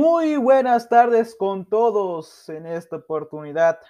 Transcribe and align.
Muy 0.00 0.38
buenas 0.38 0.88
tardes 0.88 1.36
con 1.36 1.66
todos 1.66 2.48
en 2.48 2.64
esta 2.64 2.96
oportunidad. 2.96 3.80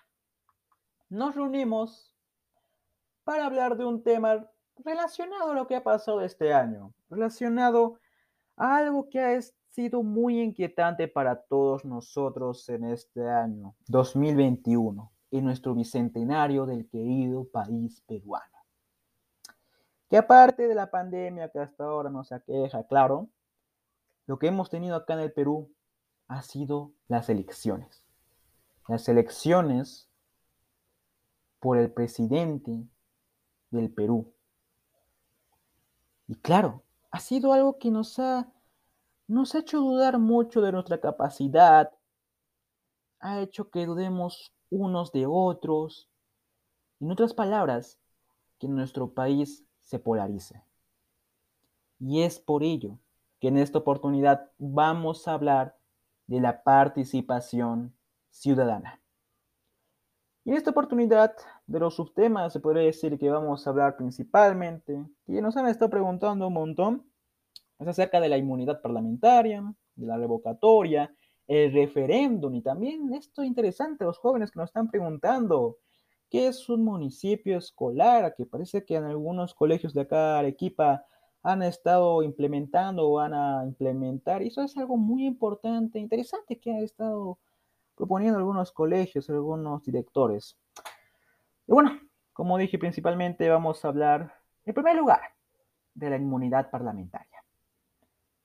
Nos 1.08 1.36
reunimos 1.36 2.12
para 3.22 3.46
hablar 3.46 3.76
de 3.76 3.84
un 3.84 4.02
tema 4.02 4.44
relacionado 4.84 5.52
a 5.52 5.54
lo 5.54 5.68
que 5.68 5.76
ha 5.76 5.84
pasado 5.84 6.20
este 6.20 6.52
año, 6.52 6.92
relacionado 7.08 8.00
a 8.56 8.78
algo 8.78 9.08
que 9.08 9.20
ha 9.20 9.40
sido 9.68 10.02
muy 10.02 10.40
inquietante 10.40 11.06
para 11.06 11.40
todos 11.42 11.84
nosotros 11.84 12.68
en 12.68 12.86
este 12.86 13.30
año 13.30 13.76
2021, 13.86 15.12
en 15.30 15.44
nuestro 15.44 15.76
bicentenario 15.76 16.66
del 16.66 16.88
querido 16.88 17.44
país 17.44 18.00
peruano. 18.00 18.58
Que 20.08 20.16
aparte 20.16 20.66
de 20.66 20.74
la 20.74 20.90
pandemia 20.90 21.50
que 21.50 21.60
hasta 21.60 21.84
ahora 21.84 22.10
nos 22.10 22.32
aqueja, 22.32 22.82
claro, 22.88 23.28
lo 24.26 24.40
que 24.40 24.48
hemos 24.48 24.70
tenido 24.70 24.96
acá 24.96 25.14
en 25.14 25.20
el 25.20 25.32
Perú 25.32 25.72
ha 26.30 26.42
sido 26.42 26.92
las 27.08 27.28
elecciones. 27.28 28.04
Las 28.86 29.08
elecciones 29.08 30.08
por 31.58 31.76
el 31.76 31.92
presidente 31.92 32.86
del 33.70 33.92
Perú. 33.92 34.32
Y 36.28 36.36
claro, 36.36 36.84
ha 37.10 37.18
sido 37.18 37.52
algo 37.52 37.78
que 37.78 37.90
nos 37.90 38.20
ha, 38.20 38.48
nos 39.26 39.56
ha 39.56 39.58
hecho 39.58 39.80
dudar 39.80 40.20
mucho 40.20 40.60
de 40.60 40.70
nuestra 40.70 41.00
capacidad, 41.00 41.90
ha 43.18 43.40
hecho 43.40 43.68
que 43.68 43.84
dudemos 43.84 44.52
unos 44.70 45.10
de 45.10 45.26
otros. 45.26 46.08
En 47.00 47.10
otras 47.10 47.34
palabras, 47.34 47.98
que 48.60 48.68
nuestro 48.68 49.12
país 49.12 49.64
se 49.80 49.98
polarice. 49.98 50.62
Y 51.98 52.22
es 52.22 52.38
por 52.38 52.62
ello 52.62 53.00
que 53.40 53.48
en 53.48 53.58
esta 53.58 53.78
oportunidad 53.78 54.48
vamos 54.58 55.26
a 55.26 55.32
hablar 55.32 55.79
de 56.30 56.40
la 56.40 56.62
participación 56.62 57.92
ciudadana. 58.30 59.02
Y 60.44 60.50
en 60.50 60.56
esta 60.56 60.70
oportunidad 60.70 61.34
de 61.66 61.80
los 61.80 61.96
subtemas 61.96 62.52
se 62.52 62.60
podría 62.60 62.84
decir 62.84 63.18
que 63.18 63.28
vamos 63.28 63.66
a 63.66 63.70
hablar 63.70 63.96
principalmente, 63.96 65.04
que 65.26 65.42
nos 65.42 65.56
han 65.56 65.66
estado 65.66 65.90
preguntando 65.90 66.46
un 66.46 66.54
montón, 66.54 67.04
es 67.80 67.88
acerca 67.88 68.20
de 68.20 68.28
la 68.28 68.38
inmunidad 68.38 68.80
parlamentaria, 68.80 69.74
de 69.96 70.06
la 70.06 70.16
revocatoria, 70.18 71.12
el 71.48 71.72
referéndum 71.72 72.54
y 72.54 72.62
también 72.62 73.12
esto 73.12 73.42
interesante, 73.42 74.04
los 74.04 74.18
jóvenes 74.18 74.52
que 74.52 74.60
nos 74.60 74.68
están 74.68 74.88
preguntando, 74.88 75.78
¿qué 76.30 76.46
es 76.46 76.68
un 76.68 76.84
municipio 76.84 77.58
escolar? 77.58 78.34
Que 78.36 78.46
parece 78.46 78.84
que 78.84 78.94
en 78.94 79.04
algunos 79.04 79.52
colegios 79.52 79.92
de 79.94 80.02
acá, 80.02 80.38
Arequipa, 80.38 81.04
han 81.42 81.62
estado 81.62 82.22
implementando 82.22 83.08
o 83.08 83.14
van 83.14 83.34
a 83.34 83.64
implementar. 83.64 84.42
Y 84.42 84.48
eso 84.48 84.62
es 84.62 84.76
algo 84.76 84.96
muy 84.96 85.26
importante, 85.26 85.98
interesante 85.98 86.58
que 86.58 86.72
ha 86.72 86.80
estado 86.80 87.38
proponiendo 87.94 88.38
algunos 88.38 88.72
colegios, 88.72 89.28
algunos 89.30 89.82
directores. 89.84 90.56
Y 91.66 91.72
bueno, 91.72 91.98
como 92.32 92.58
dije, 92.58 92.78
principalmente 92.78 93.48
vamos 93.48 93.84
a 93.84 93.88
hablar, 93.88 94.34
en 94.64 94.74
primer 94.74 94.96
lugar, 94.96 95.20
de 95.94 96.10
la 96.10 96.16
inmunidad 96.16 96.70
parlamentaria. 96.70 97.44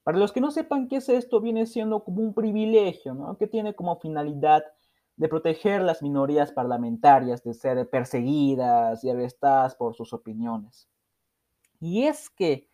Para 0.04 0.18
los 0.18 0.32
que 0.32 0.42
no 0.42 0.52
sepan 0.52 0.88
qué 0.88 0.98
es 0.98 1.10
esto, 1.10 1.42
viene 1.42 1.66
siendo 1.66 2.04
como 2.04 2.22
un 2.22 2.34
privilegio, 2.34 3.14
¿no? 3.14 3.38
Que 3.38 3.48
tiene 3.48 3.74
como 3.74 4.00
finalidad 4.00 4.64
de 5.16 5.30
proteger 5.30 5.82
las 5.82 6.02
minorías 6.02 6.52
parlamentarias 6.52 7.44
de 7.44 7.54
ser 7.54 7.90
perseguidas 7.90 9.04
y 9.04 9.10
arrestadas 9.10 9.76
por 9.76 9.96
sus 9.96 10.14
opiniones. 10.14 10.88
Y 11.80 12.04
es 12.04 12.30
que 12.30 12.68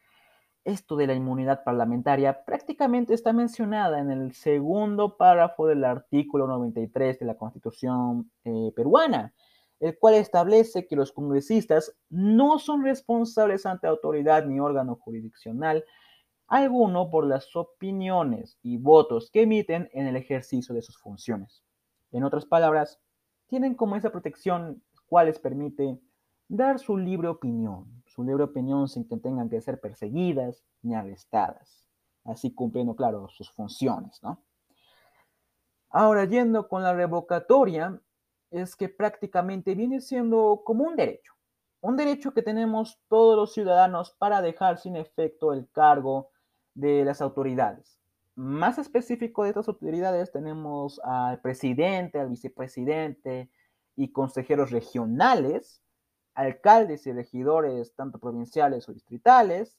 esto 0.63 0.95
de 0.95 1.07
la 1.07 1.13
inmunidad 1.13 1.63
parlamentaria 1.63 2.43
prácticamente 2.45 3.13
está 3.13 3.33
mencionada 3.33 3.99
en 3.99 4.11
el 4.11 4.33
segundo 4.33 5.17
párrafo 5.17 5.67
del 5.67 5.83
artículo 5.83 6.47
93 6.47 7.19
de 7.19 7.25
la 7.25 7.35
Constitución 7.35 8.31
eh, 8.43 8.71
peruana, 8.75 9.33
el 9.79 9.97
cual 9.97 10.15
establece 10.15 10.87
que 10.87 10.95
los 10.95 11.11
congresistas 11.11 11.95
no 12.09 12.59
son 12.59 12.83
responsables 12.83 13.65
ante 13.65 13.87
autoridad 13.87 14.45
ni 14.45 14.59
órgano 14.59 14.95
jurisdiccional 14.95 15.83
alguno 16.47 17.09
por 17.09 17.25
las 17.25 17.55
opiniones 17.55 18.59
y 18.61 18.77
votos 18.77 19.31
que 19.31 19.43
emiten 19.43 19.89
en 19.93 20.05
el 20.05 20.17
ejercicio 20.17 20.75
de 20.75 20.81
sus 20.81 20.97
funciones. 20.97 21.63
En 22.11 22.25
otras 22.25 22.45
palabras, 22.45 22.99
tienen 23.47 23.73
como 23.73 23.95
esa 23.95 24.11
protección 24.11 24.83
cual 25.07 25.27
les 25.27 25.39
permite 25.39 25.97
dar 26.49 26.77
su 26.77 26.97
libre 26.97 27.29
opinión, 27.29 28.00
su 28.13 28.23
libre 28.23 28.43
opinión 28.43 28.87
sin 28.87 29.07
que 29.07 29.17
tengan 29.17 29.49
que 29.49 29.61
ser 29.61 29.79
perseguidas 29.79 30.63
ni 30.81 30.95
arrestadas, 30.95 31.85
así 32.25 32.53
cumpliendo, 32.53 32.95
claro, 32.95 33.29
sus 33.29 33.49
funciones, 33.51 34.21
¿no? 34.21 34.43
Ahora, 35.89 36.25
yendo 36.25 36.67
con 36.67 36.83
la 36.83 36.93
revocatoria, 36.93 38.01
es 38.49 38.75
que 38.75 38.89
prácticamente 38.89 39.75
viene 39.75 40.01
siendo 40.01 40.61
como 40.65 40.83
un 40.85 40.95
derecho, 40.95 41.33
un 41.81 41.97
derecho 41.97 42.33
que 42.33 42.43
tenemos 42.43 42.99
todos 43.07 43.35
los 43.35 43.53
ciudadanos 43.53 44.11
para 44.11 44.41
dejar 44.41 44.77
sin 44.77 44.95
efecto 44.95 45.53
el 45.53 45.69
cargo 45.71 46.29
de 46.73 47.03
las 47.03 47.21
autoridades. 47.21 47.97
Más 48.35 48.77
específico 48.77 49.43
de 49.43 49.49
estas 49.49 49.67
autoridades 49.67 50.31
tenemos 50.31 50.99
al 51.03 51.41
presidente, 51.41 52.19
al 52.19 52.29
vicepresidente 52.29 53.51
y 53.95 54.11
consejeros 54.11 54.71
regionales, 54.71 55.81
alcaldes 56.33 57.05
y 57.07 57.11
regidores, 57.11 57.93
tanto 57.95 58.19
provinciales 58.19 58.87
o 58.87 58.93
distritales, 58.93 59.77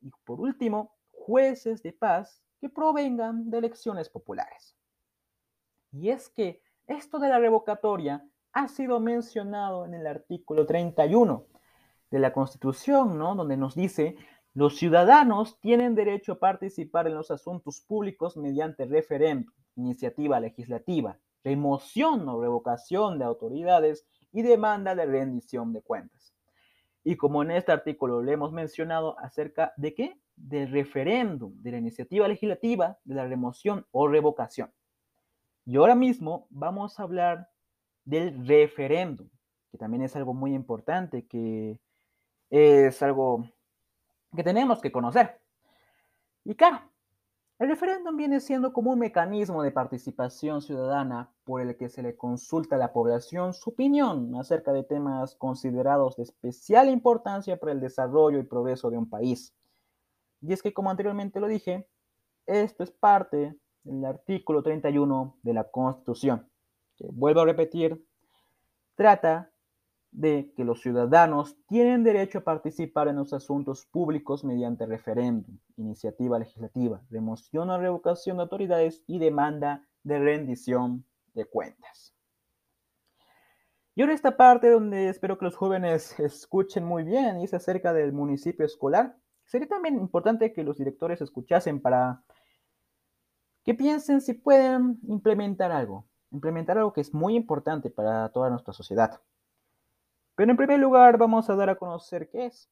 y 0.00 0.10
por 0.24 0.40
último, 0.40 0.94
jueces 1.10 1.82
de 1.82 1.92
paz 1.92 2.42
que 2.60 2.68
provengan 2.68 3.50
de 3.50 3.58
elecciones 3.58 4.08
populares. 4.08 4.76
Y 5.92 6.10
es 6.10 6.28
que 6.28 6.62
esto 6.86 7.18
de 7.18 7.28
la 7.28 7.38
revocatoria 7.38 8.26
ha 8.52 8.68
sido 8.68 9.00
mencionado 9.00 9.84
en 9.86 9.94
el 9.94 10.06
artículo 10.06 10.66
31 10.66 11.46
de 12.10 12.18
la 12.18 12.32
Constitución, 12.32 13.18
¿no? 13.18 13.34
Donde 13.34 13.56
nos 13.56 13.74
dice, 13.74 14.16
los 14.54 14.76
ciudadanos 14.76 15.58
tienen 15.60 15.94
derecho 15.94 16.32
a 16.32 16.38
participar 16.38 17.06
en 17.06 17.14
los 17.14 17.30
asuntos 17.30 17.80
públicos 17.80 18.36
mediante 18.36 18.84
referéndum, 18.84 19.52
iniciativa 19.76 20.38
legislativa, 20.38 21.18
remoción 21.42 22.28
o 22.28 22.40
revocación 22.40 23.18
de 23.18 23.24
autoridades 23.24 24.06
y 24.32 24.42
demanda 24.42 24.94
de 24.94 25.06
rendición 25.06 25.72
de 25.72 25.82
cuentas. 25.82 26.34
Y 27.04 27.16
como 27.16 27.42
en 27.42 27.50
este 27.50 27.72
artículo 27.72 28.22
le 28.22 28.32
hemos 28.32 28.52
mencionado 28.52 29.18
acerca 29.18 29.72
de 29.76 29.94
qué? 29.94 30.20
Del 30.36 30.70
referéndum, 30.70 31.52
de 31.62 31.72
la 31.72 31.78
iniciativa 31.78 32.26
legislativa, 32.28 32.98
de 33.04 33.14
la 33.14 33.26
remoción 33.26 33.86
o 33.90 34.08
revocación. 34.08 34.72
Y 35.64 35.76
ahora 35.76 35.94
mismo 35.94 36.46
vamos 36.50 36.98
a 36.98 37.04
hablar 37.04 37.48
del 38.04 38.46
referéndum, 38.46 39.28
que 39.70 39.78
también 39.78 40.02
es 40.02 40.16
algo 40.16 40.34
muy 40.34 40.54
importante, 40.54 41.26
que 41.26 41.78
es 42.50 43.02
algo 43.02 43.44
que 44.34 44.42
tenemos 44.42 44.80
que 44.80 44.92
conocer. 44.92 45.40
Y 46.44 46.54
claro, 46.54 46.80
el 47.58 47.68
referéndum 47.68 48.16
viene 48.16 48.40
siendo 48.40 48.72
como 48.72 48.90
un 48.90 48.98
mecanismo 48.98 49.62
de 49.62 49.70
participación 49.70 50.62
ciudadana 50.62 51.32
por 51.44 51.60
el 51.60 51.76
que 51.76 51.88
se 51.88 52.02
le 52.02 52.16
consulta 52.16 52.74
a 52.74 52.78
la 52.78 52.92
población 52.92 53.54
su 53.54 53.70
opinión 53.70 54.34
acerca 54.34 54.72
de 54.72 54.82
temas 54.82 55.36
considerados 55.36 56.16
de 56.16 56.24
especial 56.24 56.88
importancia 56.88 57.58
para 57.58 57.72
el 57.72 57.80
desarrollo 57.80 58.38
y 58.38 58.44
progreso 58.44 58.90
de 58.90 58.98
un 58.98 59.08
país. 59.08 59.54
Y 60.40 60.52
es 60.52 60.60
que, 60.60 60.74
como 60.74 60.90
anteriormente 60.90 61.38
lo 61.38 61.46
dije, 61.46 61.86
esto 62.46 62.82
es 62.82 62.90
parte 62.90 63.56
del 63.84 64.04
artículo 64.04 64.62
31 64.62 65.38
de 65.42 65.54
la 65.54 65.70
Constitución, 65.70 66.50
que 66.96 67.06
vuelvo 67.12 67.42
a 67.42 67.46
repetir, 67.46 68.04
trata 68.96 69.51
de 70.12 70.52
que 70.54 70.64
los 70.64 70.82
ciudadanos 70.82 71.56
tienen 71.66 72.04
derecho 72.04 72.38
a 72.38 72.44
participar 72.44 73.08
en 73.08 73.16
los 73.16 73.32
asuntos 73.32 73.86
públicos 73.86 74.44
mediante 74.44 74.84
referéndum, 74.86 75.58
iniciativa 75.76 76.38
legislativa, 76.38 77.02
remoción 77.10 77.70
o 77.70 77.78
revocación 77.78 78.36
de 78.36 78.42
autoridades 78.42 79.02
y 79.06 79.18
demanda 79.18 79.88
de 80.04 80.18
rendición 80.18 81.06
de 81.32 81.46
cuentas. 81.46 82.14
Y 83.94 84.02
ahora 84.02 84.14
esta 84.14 84.36
parte 84.36 84.70
donde 84.70 85.08
espero 85.08 85.38
que 85.38 85.46
los 85.46 85.56
jóvenes 85.56 86.18
escuchen 86.20 86.84
muy 86.84 87.04
bien 87.04 87.40
y 87.40 87.44
es 87.44 87.54
acerca 87.54 87.92
del 87.92 88.12
municipio 88.12 88.66
escolar. 88.66 89.16
Sería 89.44 89.68
también 89.68 89.98
importante 89.98 90.52
que 90.52 90.62
los 90.62 90.78
directores 90.78 91.20
escuchasen 91.20 91.80
para 91.80 92.22
que 93.64 93.74
piensen 93.74 94.20
si 94.20 94.34
pueden 94.34 94.98
implementar 95.04 95.72
algo, 95.72 96.06
implementar 96.30 96.78
algo 96.78 96.92
que 96.92 97.00
es 97.00 97.14
muy 97.14 97.34
importante 97.34 97.90
para 97.90 98.28
toda 98.30 98.50
nuestra 98.50 98.72
sociedad. 98.72 99.20
Pero 100.42 100.50
en 100.50 100.56
primer 100.56 100.80
lugar 100.80 101.18
vamos 101.18 101.48
a 101.48 101.54
dar 101.54 101.70
a 101.70 101.76
conocer 101.76 102.28
qué 102.28 102.46
es. 102.46 102.68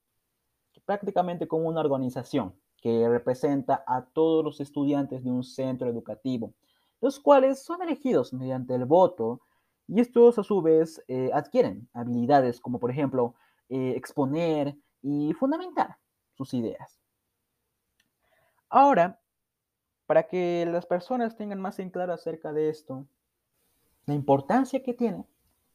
Prácticamente 0.85 1.47
como 1.47 1.69
una 1.69 1.79
organización 1.79 2.53
que 2.83 3.09
representa 3.09 3.85
a 3.87 4.07
todos 4.07 4.45
los 4.45 4.61
estudiantes 4.61 5.23
de 5.23 5.31
un 5.31 5.45
centro 5.45 5.89
educativo, 5.89 6.53
los 7.01 7.21
cuales 7.21 7.63
son 7.63 7.81
elegidos 7.81 8.33
mediante 8.33 8.75
el 8.75 8.87
voto 8.87 9.43
y 9.87 10.01
estos 10.01 10.37
a 10.41 10.43
su 10.43 10.61
vez 10.63 11.01
eh, 11.07 11.31
adquieren 11.33 11.89
habilidades 11.93 12.61
como 12.61 12.81
por 12.81 12.91
ejemplo 12.91 13.37
eh, 13.69 13.93
exponer 13.95 14.77
y 15.01 15.33
fundamentar 15.35 15.97
sus 16.35 16.53
ideas. 16.55 16.99
Ahora, 18.69 19.21
para 20.07 20.25
que 20.25 20.67
las 20.69 20.87
personas 20.87 21.37
tengan 21.37 21.61
más 21.61 21.79
en 21.79 21.91
claro 21.91 22.15
acerca 22.15 22.53
de 22.53 22.69
esto, 22.69 23.07
la 24.07 24.15
importancia 24.15 24.83
que 24.83 24.93
tiene, 24.93 25.25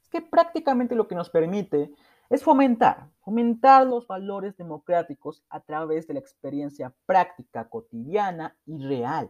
es 0.05 0.09
que 0.11 0.21
prácticamente 0.21 0.95
lo 0.95 1.07
que 1.07 1.15
nos 1.15 1.31
permite 1.31 1.91
es 2.29 2.43
fomentar, 2.43 3.09
fomentar 3.21 3.85
los 3.87 4.07
valores 4.07 4.55
democráticos 4.55 5.43
a 5.49 5.59
través 5.59 6.07
de 6.07 6.13
la 6.13 6.19
experiencia 6.19 6.93
práctica, 7.05 7.67
cotidiana 7.67 8.55
y 8.65 8.77
real. 8.85 9.29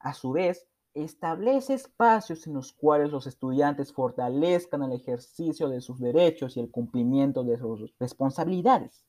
A 0.00 0.14
su 0.14 0.32
vez, 0.32 0.66
establece 0.94 1.74
espacios 1.74 2.46
en 2.46 2.54
los 2.54 2.72
cuales 2.72 3.10
los 3.10 3.26
estudiantes 3.26 3.92
fortalezcan 3.92 4.82
el 4.82 4.92
ejercicio 4.92 5.68
de 5.68 5.80
sus 5.80 6.00
derechos 6.00 6.56
y 6.56 6.60
el 6.60 6.70
cumplimiento 6.70 7.44
de 7.44 7.56
sus 7.56 7.94
responsabilidades. 7.98 9.04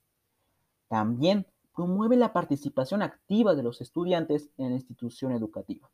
También 0.87 1.47
promueve 1.75 2.15
la 2.15 2.31
participación 2.31 3.01
activa 3.01 3.55
de 3.55 3.63
los 3.63 3.81
estudiantes 3.81 4.49
en 4.57 4.69
la 4.69 4.75
institución 4.75 5.31
educativa. 5.31 5.89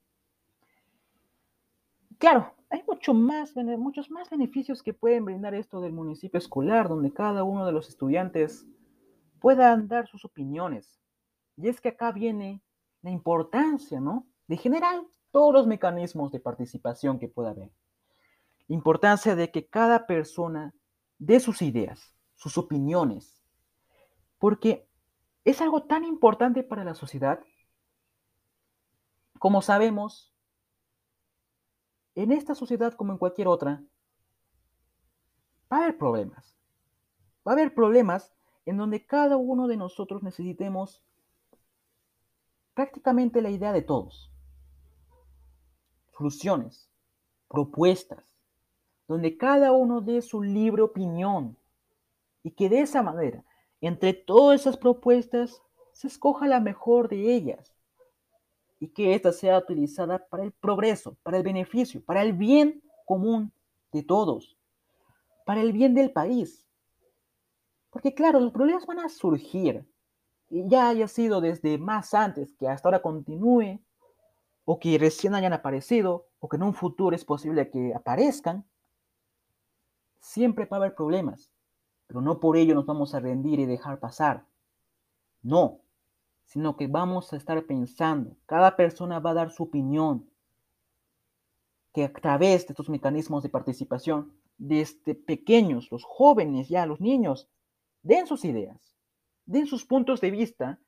Claro, 2.17 2.53
hay 2.69 2.81
mucho 2.99 3.13
más, 3.13 3.55
muchos 3.55 4.11
más 4.11 4.29
beneficios 4.29 4.83
que 4.83 4.93
pueden 4.93 5.23
brindar 5.23 5.53
esto 5.53 5.79
del 5.79 5.93
municipio 5.93 6.37
escolar, 6.37 6.89
donde 6.89 7.13
cada 7.13 7.45
uno 7.45 7.65
de 7.65 7.71
los 7.71 7.87
estudiantes 7.87 8.67
puedan 9.39 9.87
dar 9.87 10.05
sus 10.09 10.25
opiniones. 10.25 10.99
Y 11.55 11.69
es 11.69 11.79
que 11.79 11.89
acá 11.89 12.11
viene 12.11 12.61
la 13.01 13.11
importancia, 13.11 14.01
¿no? 14.01 14.27
De 14.47 14.57
generar 14.57 15.01
todos 15.31 15.53
los 15.53 15.65
mecanismos 15.65 16.33
de 16.33 16.41
participación 16.41 17.19
que 17.19 17.29
pueda 17.29 17.51
haber. 17.51 17.71
La 18.67 18.75
importancia 18.75 19.33
de 19.33 19.49
que 19.49 19.65
cada 19.65 20.05
persona 20.05 20.75
dé 21.19 21.39
sus 21.39 21.61
ideas, 21.61 22.13
sus 22.35 22.57
opiniones, 22.57 23.41
porque 24.39 24.89
es 25.45 25.61
algo 25.61 25.83
tan 25.83 26.03
importante 26.03 26.63
para 26.63 26.83
la 26.83 26.95
sociedad. 26.95 27.39
Como 29.39 29.61
sabemos, 29.61 30.28
en 32.15 32.31
esta 32.31 32.55
sociedad 32.55 32.93
como 32.93 33.13
en 33.13 33.17
cualquier 33.17 33.47
otra, 33.47 33.83
va 35.71 35.77
a 35.77 35.81
haber 35.83 35.97
problemas. 35.97 36.55
Va 37.47 37.51
a 37.51 37.55
haber 37.55 37.73
problemas 37.73 38.33
en 38.65 38.77
donde 38.77 39.05
cada 39.05 39.37
uno 39.37 39.67
de 39.67 39.77
nosotros 39.77 40.23
necesitemos 40.23 41.03
prácticamente 42.73 43.41
la 43.41 43.49
idea 43.49 43.73
de 43.73 43.81
todos. 43.81 44.31
Soluciones, 46.17 46.89
propuestas, 47.47 48.23
donde 49.07 49.37
cada 49.37 49.71
uno 49.71 50.01
dé 50.01 50.21
su 50.21 50.43
libre 50.43 50.81
opinión 50.81 51.57
y 52.43 52.51
que 52.51 52.69
de 52.69 52.81
esa 52.81 53.01
manera 53.01 53.43
entre 53.81 54.13
todas 54.13 54.61
esas 54.61 54.77
propuestas 54.77 55.61
se 55.93 56.07
escoja 56.07 56.47
la 56.47 56.59
mejor 56.59 57.09
de 57.09 57.33
ellas 57.33 57.73
y 58.79 58.89
que 58.89 59.13
ésta 59.13 59.31
sea 59.31 59.57
utilizada 59.57 60.25
para 60.27 60.43
el 60.43 60.51
progreso, 60.51 61.17
para 61.23 61.37
el 61.37 61.43
beneficio, 61.43 62.03
para 62.03 62.21
el 62.21 62.33
bien 62.33 62.81
común 63.05 63.51
de 63.91 64.03
todos, 64.03 64.57
para 65.45 65.61
el 65.61 65.73
bien 65.73 65.93
del 65.93 66.11
país. 66.11 66.65
Porque 67.89 68.13
claro, 68.13 68.39
los 68.39 68.51
problemas 68.51 68.85
van 68.85 68.99
a 68.99 69.09
surgir, 69.09 69.85
y 70.49 70.67
ya 70.67 70.89
haya 70.89 71.07
sido 71.07 71.41
desde 71.41 71.77
más 71.77 72.13
antes 72.13 72.53
que 72.55 72.67
hasta 72.67 72.87
ahora 72.87 73.01
continúe, 73.01 73.79
o 74.65 74.79
que 74.79 74.97
recién 74.97 75.35
hayan 75.35 75.53
aparecido, 75.53 76.27
o 76.39 76.47
que 76.47 76.57
en 76.57 76.63
un 76.63 76.73
futuro 76.73 77.15
es 77.15 77.25
posible 77.25 77.69
que 77.69 77.93
aparezcan, 77.93 78.65
siempre 80.19 80.65
va 80.65 80.77
a 80.77 80.79
haber 80.79 80.95
problemas 80.95 81.51
pero 82.09 82.21
no 82.21 82.39
por 82.39 82.57
ello 82.57 82.73
nos 82.73 82.87
vamos 82.87 83.13
a 83.13 83.19
rendir 83.19 83.59
y 83.59 83.67
dejar 83.67 83.99
pasar. 83.99 84.43
No, 85.43 85.81
sino 86.49 86.75
que 86.75 86.87
vamos 86.87 87.31
a 87.31 87.37
estar 87.37 87.63
pensando, 87.65 88.35
cada 88.47 88.75
persona 88.75 89.19
va 89.19 89.31
a 89.31 89.35
dar 89.35 89.51
su 89.51 89.63
opinión, 89.63 90.27
que 91.93 92.05
a 92.05 92.11
través 92.11 92.65
de 92.65 92.73
estos 92.73 92.89
mecanismos 92.89 93.43
de 93.43 93.49
participación, 93.49 94.33
desde 94.57 95.13
pequeños, 95.13 95.91
los 95.91 96.03
jóvenes 96.03 96.67
ya, 96.67 96.87
los 96.87 96.99
niños, 96.99 97.47
den 98.01 98.25
sus 98.25 98.45
ideas, 98.45 98.97
den 99.45 99.67
sus 99.67 99.85
puntos 99.85 100.21
de 100.21 100.31
vista 100.31 100.79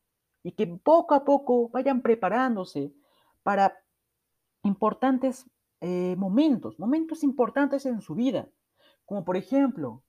y 0.41 0.53
que 0.53 0.65
poco 0.65 1.13
a 1.13 1.23
poco 1.23 1.69
vayan 1.69 2.01
preparándose 2.01 2.91
para 3.43 3.83
importantes 4.63 5.45
eh, 5.79 6.15
momentos, 6.17 6.79
momentos 6.79 7.23
importantes 7.23 7.85
en 7.85 8.01
su 8.01 8.15
vida, 8.15 8.49
como 9.05 9.23
por 9.23 9.37
ejemplo 9.37 10.01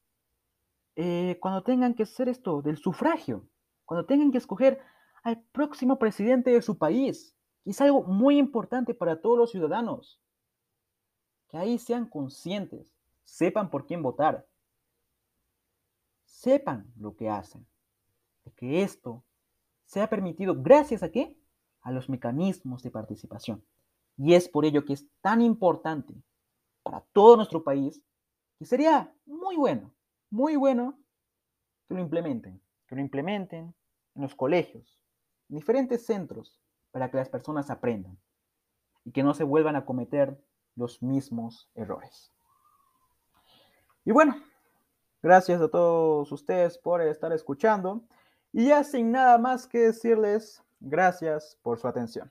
eh, 0.97 1.37
cuando 1.43 1.63
tengan 1.63 1.93
que 1.95 2.05
hacer 2.05 2.31
esto 2.31 2.63
del 2.63 2.79
sufragio, 2.79 3.47
cuando 3.85 4.07
tengan 4.07 4.33
que 4.33 4.39
escoger 4.39 4.81
al 5.23 5.43
próximo 5.53 5.99
presidente 5.99 6.51
de 6.51 6.63
su 6.63 6.79
país. 6.79 7.37
Y 7.65 7.71
es 7.71 7.81
algo 7.81 8.03
muy 8.03 8.39
importante 8.39 8.95
para 8.95 9.21
todos 9.21 9.39
los 9.39 9.51
ciudadanos. 9.51 10.21
Que 11.49 11.59
ahí 11.59 11.79
sean 11.79 12.07
conscientes, 12.07 12.87
sepan 13.25 13.71
por 13.71 13.87
quién 13.87 14.03
votar, 14.03 14.47
sepan 16.25 16.93
lo 16.97 17.15
que 17.15 17.29
hacen. 17.29 17.67
Que 18.57 18.83
esto 18.83 19.25
sea 19.85 20.09
permitido 20.09 20.61
gracias 20.61 21.03
a 21.03 21.11
qué? 21.11 21.39
A 21.83 21.93
los 21.93 22.09
mecanismos 22.09 22.83
de 22.83 22.91
participación. 22.91 23.65
Y 24.17 24.35
es 24.35 24.49
por 24.49 24.65
ello 24.65 24.85
que 24.85 24.95
es 24.95 25.09
tan 25.21 25.41
importante 25.41 26.15
para 26.83 27.01
todo 27.13 27.37
nuestro 27.37 27.63
país 27.63 28.05
que 28.59 28.67
sería 28.67 29.15
muy 29.27 29.57
bueno 29.57 29.93
muy 30.33 30.57
bueno 30.57 30.99
que 31.87 31.95
lo 31.95 32.01
implementen, 32.01 32.61
que 32.89 32.95
lo 32.95 33.03
implementen 33.03 33.75
en 34.15 34.23
los 34.23 34.35
colegios, 34.35 34.99
diferentes 35.53 36.05
centros, 36.05 36.61
para 36.91 37.11
que 37.11 37.17
las 37.17 37.29
personas 37.29 37.71
aprendan 37.71 38.19
y 39.05 39.13
que 39.13 39.23
no 39.23 39.35
se 39.35 39.45
vuelvan 39.45 39.77
a 39.77 39.85
cometer 39.85 40.39
los 40.77 41.03
mismos 41.03 41.71
errores. 41.75 42.33
Y 44.05 44.13
bueno, 44.13 44.37
gracias 45.23 45.61
a 45.61 45.69
todos 45.69 46.31
ustedes 46.33 46.79
por 46.79 47.01
estar 47.03 47.33
escuchando 47.33 48.03
y 48.53 48.69
ya 48.69 48.85
sin 48.85 49.13
nada 49.13 49.39
más 49.39 49.67
que 49.67 49.79
decirles, 49.79 50.63
gracias 50.81 51.59
por 51.63 51.79
su 51.79 51.89
atención. 51.89 52.31